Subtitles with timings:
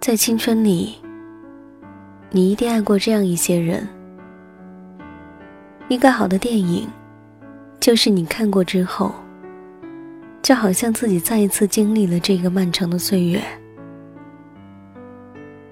[0.00, 0.96] 在青春里，
[2.30, 3.86] 你一定爱过这样一些人。
[5.88, 6.88] 一个好的电影，
[7.80, 9.12] 就是你看过之后，
[10.42, 13.42] 就好像自己再一次经历了这个漫长的岁月。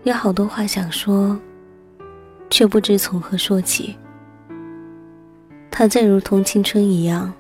[0.03, 1.39] 有好多话想说，
[2.50, 3.96] 却不知从何说起。
[5.71, 7.32] 它正如同青春一样，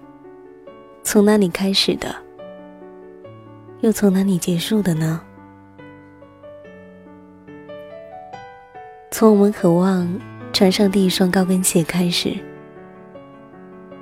[1.02, 2.14] 从哪里开始的，
[3.80, 5.20] 又从哪里结束的呢？
[9.16, 10.12] 从我们渴望
[10.52, 12.36] 穿上第一双高跟鞋开始，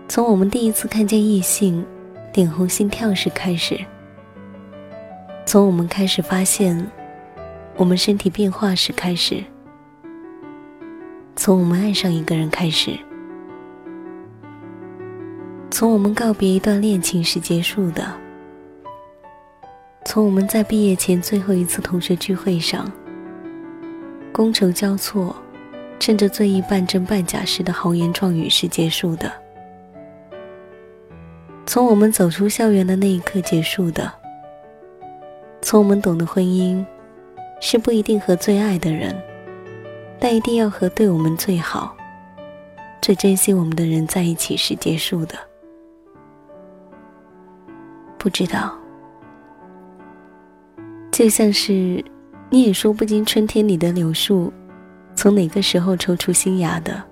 [0.09, 1.85] 从我们第一次看见异性
[2.33, 3.79] 脸红心跳时开始，
[5.45, 6.91] 从我们开始发现。
[7.77, 9.45] 我们身体变化时开始，
[11.37, 12.99] 从我们爱上一个人开始，
[15.71, 18.11] 从我们告别一段恋情时结束的，
[20.07, 22.91] 从我们在毕业前最后一次同学聚会上，
[24.33, 25.37] 觥筹交错，
[25.99, 29.31] 趁着醉意半真半假时的豪言壮语时结束的，
[31.67, 34.13] 从我们走出校园的那一刻结束的，
[35.61, 36.85] 从我们懂得婚姻。
[37.65, 39.17] 是不一定和最爱的人，
[40.19, 41.97] 但一定要和对我们最好、
[43.01, 45.37] 最珍惜我们的人在一起时结束的。
[48.19, 48.77] 不知道，
[51.13, 52.05] 就像是
[52.53, 54.53] 你也说不清春天里的柳树
[55.15, 57.03] 从哪个时候抽出新芽的，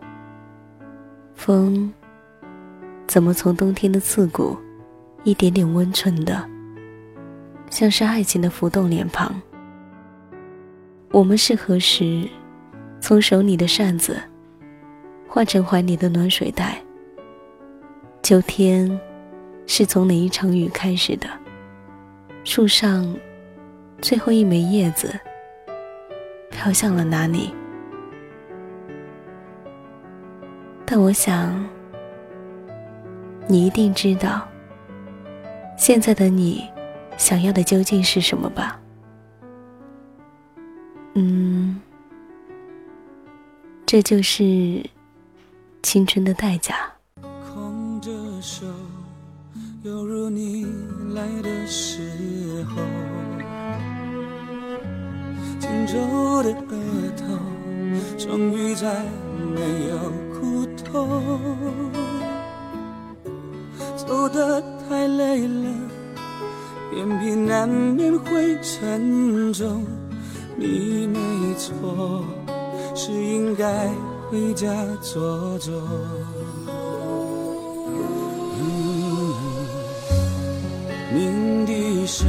[1.35, 1.91] 风
[3.07, 4.55] 怎么从冬天的刺骨
[5.25, 6.47] 一点点温存的，
[7.71, 9.35] 像是爱情的浮动脸庞。
[11.11, 12.29] 我们是何时，
[13.01, 14.21] 从手里的扇子，
[15.27, 16.77] 换成怀里的暖水袋？
[18.23, 19.01] 秋天，
[19.67, 21.27] 是从哪一场雨开始的？
[22.45, 23.17] 树上，
[24.03, 25.19] 最后一枚叶子，
[26.51, 27.55] 飘向了哪里？
[30.85, 31.65] 但我想，
[33.47, 34.47] 你一定知道，
[35.79, 36.69] 现在的你，
[37.17, 38.79] 想要的究竟是什么吧？
[41.15, 41.81] 嗯，
[43.87, 44.85] 这就是
[45.83, 46.75] 青春的代价。
[47.21, 48.11] 空着
[48.41, 48.67] 手，
[49.83, 50.67] 犹如你
[51.15, 52.83] 来的时候，
[55.61, 56.75] 紧皱的额
[57.17, 57.23] 头，
[58.19, 59.05] 终于再
[59.55, 59.61] 没
[59.91, 59.97] 有
[60.33, 61.39] 苦痛。
[63.95, 65.69] 走得太累了，
[66.97, 69.85] 眼皮难免会沉重。
[70.57, 71.19] 你没
[71.57, 72.25] 错，
[72.95, 73.89] 是应该
[74.31, 74.67] 回家
[75.01, 75.73] 坐坐。
[81.13, 82.29] 鸣笛声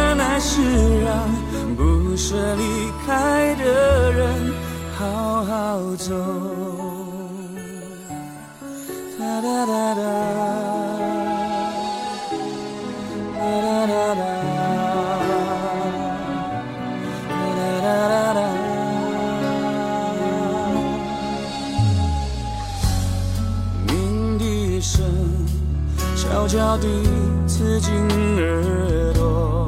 [0.63, 1.27] 是让
[1.75, 2.63] 不舍离
[3.05, 4.53] 开的人
[4.95, 6.13] 好好走。
[9.17, 10.81] 哒哒哒哒。
[26.31, 26.87] 悄悄地
[27.45, 27.91] 刺进
[28.37, 29.67] 耳朵，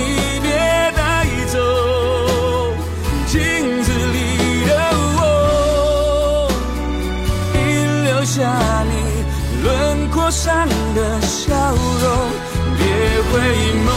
[10.31, 12.09] 上的笑容，
[12.77, 12.85] 别
[13.29, 13.31] 回
[13.85, 13.89] 眸，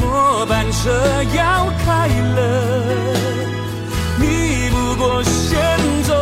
[0.00, 0.90] 末班车
[1.34, 1.40] 要
[1.86, 2.38] 开了，
[4.18, 5.54] 你不过先
[6.02, 6.12] 走，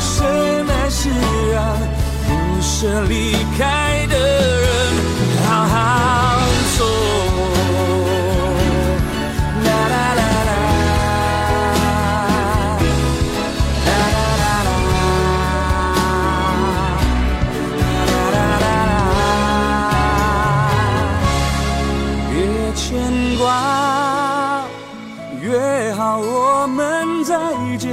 [0.00, 0.26] 深
[0.68, 1.08] 爱是
[1.52, 1.78] 让
[2.26, 3.99] 不舍离开。
[26.52, 27.32] 我们再
[27.78, 27.88] 见。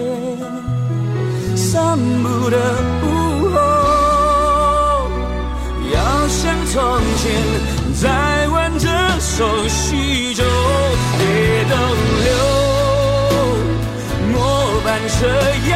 [1.56, 2.58] 散步的
[3.04, 3.06] 午
[3.54, 3.58] 后，
[5.94, 6.76] 要像从
[7.18, 7.24] 前
[8.02, 8.88] 再挽着
[9.20, 10.44] 手叙旧，
[11.18, 11.24] 别
[11.70, 11.76] 逗
[12.26, 12.30] 留，
[14.34, 14.36] 末
[14.84, 15.16] 班车
[15.70, 15.76] 要